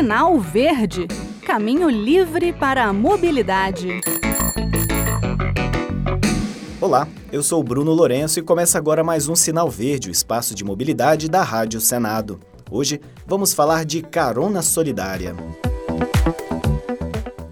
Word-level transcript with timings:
Sinal 0.00 0.40
Verde 0.40 1.06
Caminho 1.44 1.90
livre 1.90 2.54
para 2.54 2.86
a 2.86 2.92
mobilidade. 2.92 4.00
Olá, 6.80 7.06
eu 7.30 7.42
sou 7.42 7.62
Bruno 7.62 7.92
Lourenço 7.92 8.38
e 8.38 8.42
começa 8.42 8.78
agora 8.78 9.04
mais 9.04 9.28
um 9.28 9.36
Sinal 9.36 9.68
Verde, 9.68 10.08
o 10.08 10.10
espaço 10.10 10.54
de 10.54 10.64
mobilidade 10.64 11.28
da 11.28 11.42
Rádio 11.42 11.82
Senado. 11.82 12.40
Hoje 12.70 12.98
vamos 13.26 13.52
falar 13.52 13.84
de 13.84 14.00
carona 14.00 14.62
solidária. 14.62 15.36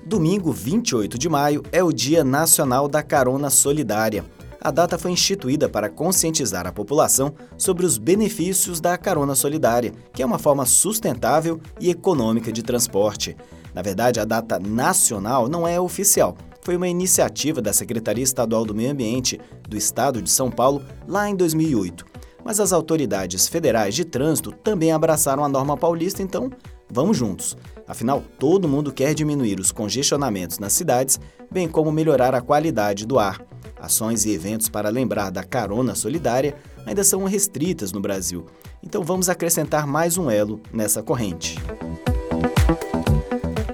Domingo 0.06 0.50
28 0.50 1.18
de 1.18 1.28
maio 1.28 1.62
é 1.70 1.84
o 1.84 1.92
Dia 1.92 2.24
Nacional 2.24 2.88
da 2.88 3.02
Carona 3.02 3.50
Solidária 3.50 4.24
a 4.69 4.71
data 4.71 4.98
foi 4.98 5.12
instituída 5.12 5.66
para 5.66 5.89
conscientizar 5.89 6.66
a 6.66 6.73
população 6.73 7.32
sobre 7.57 7.87
os 7.87 7.96
benefícios 7.96 8.82
da 8.82 8.98
carona 8.98 9.35
solidária, 9.35 9.95
que 10.12 10.23
é 10.23 10.27
uma 10.27 10.39
forma 10.39 10.67
sustentável 10.67 11.59
e 11.80 11.89
econômica 11.89 12.53
de 12.53 12.62
transporte. 12.62 13.35
Na 13.75 13.81
verdade, 13.81 14.21
a 14.21 14.26
data 14.26 14.59
nacional 14.59 15.49
não 15.49 15.67
é 15.67 15.81
oficial. 15.81 16.36
Foi 16.61 16.76
uma 16.76 16.86
iniciativa 16.86 17.62
da 17.62 17.73
Secretaria 17.73 18.23
Estadual 18.23 18.67
do 18.67 18.75
Meio 18.75 18.90
Ambiente 18.90 19.40
do 19.67 19.75
Estado 19.75 20.21
de 20.21 20.29
São 20.29 20.50
Paulo 20.50 20.82
lá 21.07 21.31
em 21.31 21.35
2008. 21.35 22.04
Mas 22.45 22.61
as 22.61 22.71
autoridades 22.71 23.48
federais 23.48 23.95
de 23.95 24.04
trânsito 24.04 24.53
também 24.53 24.93
abraçaram 24.93 25.43
a 25.43 25.48
norma 25.48 25.79
paulista, 25.79 26.23
então 26.23 26.50
vamos 26.90 27.17
juntos. 27.17 27.57
Afinal, 27.87 28.23
todo 28.39 28.68
mundo 28.68 28.93
quer 28.93 29.14
diminuir 29.14 29.59
os 29.61 29.73
congestionamentos 29.73 30.59
nas 30.59 30.75
cidades, 30.75 31.18
bem 31.50 31.67
como 31.67 31.90
melhorar 31.90 32.34
a 32.34 32.42
qualidade 32.42 33.06
do 33.06 33.19
ar. 33.19 33.41
Ações 33.81 34.25
e 34.25 34.33
eventos 34.33 34.69
para 34.69 34.89
lembrar 34.89 35.31
da 35.31 35.45
carona 35.45 35.95
solidária 35.95 36.56
ainda 36.84 37.05
são 37.05 37.25
restritas 37.25 37.92
no 37.92 38.01
Brasil, 38.01 38.47
então 38.83 39.03
vamos 39.03 39.28
acrescentar 39.28 39.87
mais 39.87 40.17
um 40.17 40.31
elo 40.31 40.61
nessa 40.73 41.03
corrente. 41.03 41.56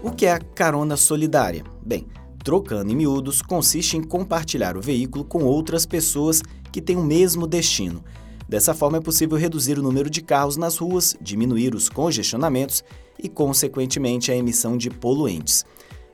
O 0.03 0.11
que 0.11 0.27
é 0.27 0.33
a 0.33 0.39
carona 0.39 0.97
solidária? 0.97 1.65
Bem, 1.85 2.07
trocando 2.43 2.93
em 2.93 2.97
miúdos, 2.97 3.41
consiste 3.41 3.97
em 3.97 4.03
compartilhar 4.03 4.77
o 4.77 4.83
veículo 4.83 5.25
com 5.25 5.45
outras 5.45 5.87
pessoas 5.87 6.43
que 6.71 6.83
têm 6.83 6.97
o 6.97 7.03
mesmo 7.03 7.47
destino. 7.47 8.05
Dessa 8.47 8.75
forma, 8.75 8.99
é 8.99 9.01
possível 9.01 9.39
reduzir 9.39 9.79
o 9.79 9.83
número 9.83 10.11
de 10.11 10.21
carros 10.21 10.57
nas 10.57 10.77
ruas, 10.77 11.17
diminuir 11.21 11.75
os 11.75 11.89
congestionamentos 11.89 12.85
e, 13.19 13.29
consequentemente, 13.29 14.31
a 14.31 14.37
emissão 14.37 14.77
de 14.77 14.91
poluentes. 14.91 15.65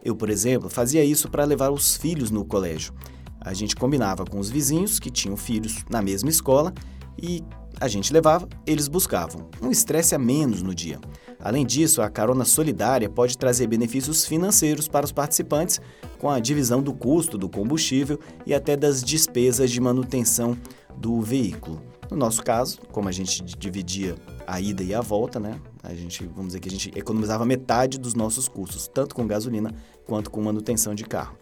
Eu, 0.03 0.15
por 0.15 0.31
exemplo, 0.31 0.71
fazia 0.71 1.05
isso 1.05 1.29
para 1.29 1.45
levar 1.45 1.71
os 1.71 1.97
filhos 1.97 2.31
no 2.31 2.45
colégio. 2.45 2.95
A 3.41 3.55
gente 3.55 3.75
combinava 3.75 4.25
com 4.25 4.39
os 4.39 4.51
vizinhos 4.51 4.99
que 4.99 5.11
tinham 5.11 5.37
filhos 5.37 5.85
na 5.89 6.03
mesma 6.03 6.29
escola 6.29 6.73
e 7.21 7.43
a 7.81 7.89
gente 7.89 8.13
levava, 8.13 8.49
eles 8.67 8.89
buscavam. 8.89 9.49
Um 9.63 9.71
estresse 9.71 10.15
a 10.15 10.19
menos 10.19 10.63
no 10.63 10.75
dia. 10.75 11.01
Além 11.39 11.65
disso, 11.65 12.03
a 12.03 12.11
carona 12.11 12.45
solidária 12.45 13.09
pode 13.09 13.39
trazer 13.39 13.67
benefícios 13.67 14.27
financeiros 14.27 14.87
para 14.87 15.07
os 15.07 15.13
participantes, 15.13 15.81
com 16.19 16.29
a 16.29 16.39
divisão 16.39 16.83
do 16.83 16.93
custo 16.93 17.39
do 17.39 17.49
combustível 17.49 18.21
e 18.45 18.53
até 18.53 18.77
das 18.77 19.03
despesas 19.03 19.71
de 19.71 19.81
manutenção 19.81 20.57
do 20.97 21.21
veículo. 21.23 21.81
No 22.11 22.17
nosso 22.17 22.43
caso, 22.43 22.81
como 22.93 23.09
a 23.09 23.13
gente 23.13 23.43
dividia 23.43 24.17
a 24.47 24.61
ida 24.61 24.83
e 24.83 24.93
a 24.93 25.01
volta, 25.01 25.39
né? 25.39 25.61
A 25.83 25.95
gente, 25.95 26.27
vamos 26.27 26.49
dizer 26.49 26.61
que 26.61 26.69
a 26.69 26.73
gente 26.73 26.91
economizava 26.99 27.47
metade 27.47 27.99
dos 27.99 28.15
nossos 28.15 28.49
custos, 28.49 28.89
tanto 28.89 29.15
com 29.15 29.27
gasolina 29.27 29.73
quanto 30.05 30.31
com 30.31 30.43
manutenção 30.43 30.95
de 30.95 31.05
carro. 31.05 31.37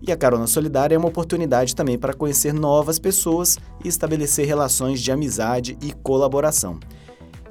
E 0.00 0.12
a 0.12 0.16
carona 0.16 0.46
solidária 0.46 0.94
é 0.94 0.98
uma 0.98 1.08
oportunidade 1.08 1.74
também 1.74 1.98
para 1.98 2.14
conhecer 2.14 2.52
novas 2.54 2.98
pessoas 2.98 3.58
e 3.84 3.88
estabelecer 3.88 4.46
relações 4.46 5.00
de 5.00 5.10
amizade 5.10 5.76
e 5.82 5.92
colaboração. 5.92 6.78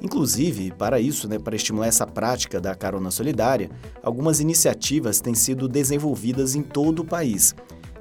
Inclusive, 0.00 0.72
para 0.72 1.00
isso, 1.00 1.28
né, 1.28 1.38
para 1.38 1.56
estimular 1.56 1.88
essa 1.88 2.06
prática 2.06 2.60
da 2.60 2.74
carona 2.74 3.10
solidária, 3.10 3.70
algumas 4.02 4.40
iniciativas 4.40 5.20
têm 5.20 5.34
sido 5.34 5.68
desenvolvidas 5.68 6.54
em 6.54 6.62
todo 6.62 7.00
o 7.00 7.04
país. 7.04 7.54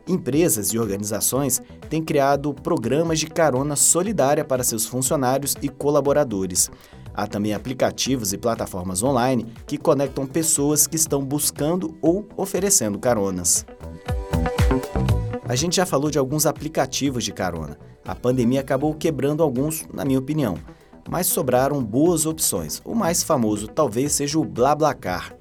Empresas 0.07 0.69
e 0.69 0.79
organizações 0.79 1.61
têm 1.89 2.01
criado 2.01 2.53
programas 2.53 3.19
de 3.19 3.27
carona 3.27 3.75
solidária 3.75 4.45
para 4.45 4.63
seus 4.63 4.85
funcionários 4.85 5.55
e 5.61 5.67
colaboradores. 5.67 6.71
Há 7.13 7.27
também 7.27 7.53
aplicativos 7.53 8.31
e 8.31 8.37
plataformas 8.37 9.01
online 9.01 9.47
que 9.65 9.77
conectam 9.77 10.25
pessoas 10.25 10.85
que 10.85 10.95
estão 10.95 11.25
buscando 11.25 11.97
ou 12.01 12.29
oferecendo 12.37 12.99
caronas. 12.99 13.65
A 15.47 15.55
gente 15.55 15.77
já 15.77 15.85
falou 15.85 16.11
de 16.11 16.19
alguns 16.19 16.45
aplicativos 16.45 17.23
de 17.23 17.31
carona. 17.31 17.79
A 18.03 18.13
pandemia 18.13 18.59
acabou 18.59 18.93
quebrando 18.93 19.41
alguns, 19.41 19.87
na 19.93 20.03
minha 20.03 20.19
opinião, 20.19 20.57
mas 21.09 21.27
sobraram 21.27 21.81
boas 21.81 22.25
opções. 22.25 22.81
O 22.83 22.93
mais 22.93 23.23
famoso 23.23 23.65
talvez 23.65 24.11
seja 24.11 24.37
o 24.37 24.43
BlaBlaCar, 24.43 25.33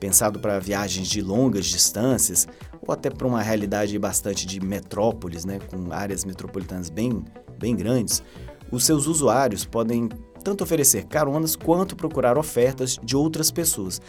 pensado 0.00 0.40
para 0.40 0.58
viagens 0.58 1.06
de 1.06 1.20
longas 1.20 1.66
distâncias 1.66 2.48
ou 2.80 2.94
até 2.94 3.10
para 3.10 3.26
uma 3.26 3.42
realidade 3.42 3.98
bastante 3.98 4.46
de 4.46 4.58
metrópoles, 4.58 5.44
né, 5.44 5.58
com 5.70 5.92
áreas 5.92 6.24
metropolitanas 6.24 6.88
bem, 6.88 7.22
bem 7.58 7.76
grandes. 7.76 8.22
Os 8.70 8.86
seus 8.86 9.06
usuários 9.06 9.66
podem 9.66 10.08
tanto 10.42 10.64
oferecer 10.64 11.04
caronas 11.04 11.56
quanto 11.56 11.96
procurar 11.96 12.36
ofertas 12.36 12.98
de 13.02 13.16
outras 13.16 13.50
pessoas. 13.50 14.00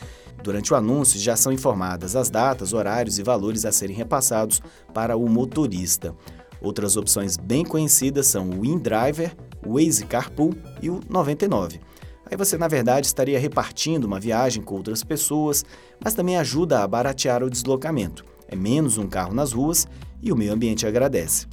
Durante 0.44 0.74
o 0.74 0.76
anúncio 0.76 1.20
já 1.20 1.36
são 1.36 1.54
informadas 1.54 2.16
as 2.16 2.30
datas, 2.30 2.74
horários 2.74 3.20
e 3.20 3.24
valores 3.24 3.66
a 3.66 3.72
serem 3.72 3.96
repassados 3.96 4.62
para 4.94 5.16
o 5.16 5.30
motorista. 5.30 6.14
Outras 6.62 6.98
opções 6.98 7.38
bem 7.38 7.64
conhecidas 7.64 8.28
são 8.28 8.50
o 8.50 8.66
InDriver, 8.66 9.36
o 9.66 9.74
Waze 9.74 10.06
Carpool 10.06 10.54
e 10.82 10.90
o 10.90 11.00
99. 11.10 11.80
Aí 12.26 12.38
você, 12.38 12.58
na 12.58 12.68
verdade, 12.68 13.06
estaria 13.06 13.38
repartindo 13.38 14.06
uma 14.06 14.20
viagem 14.20 14.64
com 14.64 14.76
outras 14.76 15.04
pessoas, 15.04 15.64
mas 16.04 16.14
também 16.14 16.38
ajuda 16.38 16.82
a 16.82 16.88
baratear 16.88 17.44
o 17.44 17.50
deslocamento. 17.50 18.26
É 18.48 18.56
menos 18.56 18.98
um 18.98 19.08
carro 19.08 19.34
nas 19.34 19.52
ruas 19.52 19.88
e 20.22 20.32
o 20.32 20.36
meio 20.36 20.54
ambiente 20.54 20.88
agradece. 20.88 21.48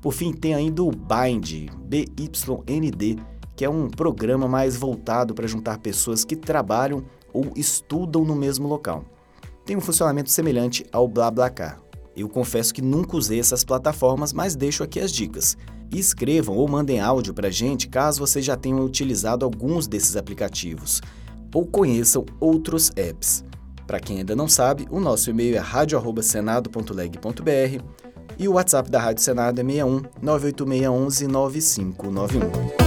Por 0.00 0.12
fim, 0.12 0.32
tem 0.32 0.54
ainda 0.54 0.82
o 0.82 0.90
Bind, 0.90 1.70
B-Y-N-D, 1.86 3.16
que 3.56 3.64
é 3.64 3.70
um 3.70 3.88
programa 3.88 4.48
mais 4.48 4.76
voltado 4.76 5.34
para 5.34 5.46
juntar 5.46 5.78
pessoas 5.78 6.24
que 6.24 6.36
trabalham 6.36 7.04
ou 7.32 7.52
estudam 7.56 8.24
no 8.24 8.34
mesmo 8.34 8.68
local. 8.68 9.04
Tem 9.64 9.76
um 9.76 9.80
funcionamento 9.80 10.30
semelhante 10.30 10.84
ao 10.92 11.08
BlaBlaCar. 11.08 11.80
Eu 12.16 12.28
confesso 12.28 12.72
que 12.72 12.82
nunca 12.82 13.16
usei 13.16 13.40
essas 13.40 13.64
plataformas, 13.64 14.32
mas 14.32 14.54
deixo 14.54 14.84
aqui 14.84 15.00
as 15.00 15.10
dicas. 15.10 15.56
Escrevam 15.90 16.56
ou 16.56 16.68
mandem 16.68 17.00
áudio 17.00 17.34
para 17.34 17.48
a 17.48 17.50
gente 17.50 17.88
caso 17.88 18.20
vocês 18.20 18.44
já 18.44 18.56
tenham 18.56 18.84
utilizado 18.84 19.44
alguns 19.44 19.86
desses 19.86 20.16
aplicativos 20.16 21.00
ou 21.52 21.66
conheçam 21.66 22.24
outros 22.40 22.90
apps. 22.96 23.44
Para 23.86 24.00
quem 24.00 24.18
ainda 24.18 24.34
não 24.34 24.48
sabe, 24.48 24.88
o 24.90 24.98
nosso 24.98 25.30
e-mail 25.30 25.56
é 25.56 25.60
radio@senado.leg.br 25.60 27.84
e 28.38 28.48
o 28.48 28.54
WhatsApp 28.54 28.90
da 28.90 29.00
Rádio 29.00 29.22
Senado 29.22 29.60
é 29.60 29.64
61 29.64 30.02
98611 30.20 31.28
9591. 31.28 32.83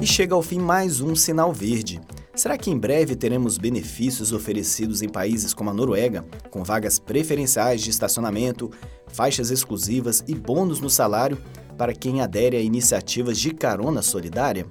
E 0.00 0.06
chega 0.06 0.34
ao 0.34 0.42
fim 0.42 0.58
mais 0.58 1.00
um 1.00 1.16
sinal 1.16 1.52
verde. 1.52 2.00
Será 2.34 2.58
que 2.58 2.70
em 2.70 2.76
breve 2.76 3.14
teremos 3.14 3.56
benefícios 3.56 4.32
oferecidos 4.32 5.02
em 5.02 5.08
países 5.08 5.54
como 5.54 5.70
a 5.70 5.72
Noruega, 5.72 6.24
com 6.50 6.64
vagas 6.64 6.98
preferenciais 6.98 7.80
de 7.80 7.90
estacionamento, 7.90 8.70
faixas 9.06 9.50
exclusivas 9.50 10.24
e 10.26 10.34
bônus 10.34 10.80
no 10.80 10.90
salário 10.90 11.38
para 11.78 11.94
quem 11.94 12.20
adere 12.20 12.56
a 12.56 12.60
iniciativas 12.60 13.38
de 13.38 13.52
carona 13.52 14.02
solidária? 14.02 14.66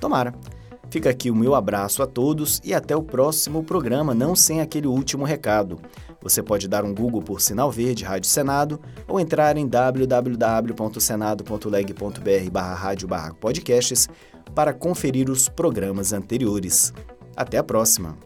Tomara! 0.00 0.34
Fica 0.90 1.10
aqui 1.10 1.30
o 1.30 1.34
meu 1.34 1.54
abraço 1.54 2.02
a 2.02 2.06
todos 2.06 2.60
e 2.64 2.72
até 2.72 2.96
o 2.96 3.02
próximo 3.02 3.62
programa, 3.62 4.14
não 4.14 4.34
sem 4.34 4.60
aquele 4.60 4.86
último 4.86 5.24
recado. 5.24 5.78
Você 6.22 6.42
pode 6.42 6.66
dar 6.66 6.84
um 6.84 6.94
Google 6.94 7.22
por 7.22 7.40
Sinal 7.40 7.70
Verde 7.70 8.04
Rádio 8.04 8.28
Senado 8.28 8.80
ou 9.06 9.20
entrar 9.20 9.56
em 9.56 9.66
www.senado.leg.br 9.66 12.50
barra 12.50 13.34
podcasts 13.34 14.08
para 14.54 14.72
conferir 14.72 15.30
os 15.30 15.48
programas 15.48 16.12
anteriores. 16.12 16.92
Até 17.36 17.58
a 17.58 17.62
próxima! 17.62 18.16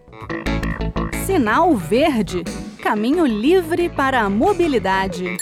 Sinal 1.26 1.76
Verde 1.76 2.42
Caminho 2.82 3.24
livre 3.24 3.88
para 3.88 4.22
a 4.22 4.28
mobilidade. 4.28 5.36